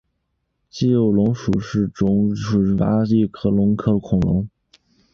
[0.71, 4.47] 肌肉龙属是种原始阿贝力龙科恐龙。